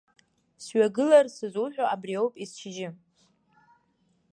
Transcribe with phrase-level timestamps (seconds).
[0.63, 2.89] Сҩагылар, сызуҳәо абриоуп есшьыжьы.